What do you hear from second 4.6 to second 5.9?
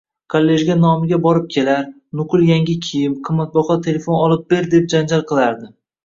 deb janjal qilardi